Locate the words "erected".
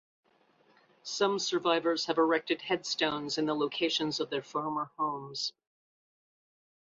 2.17-2.59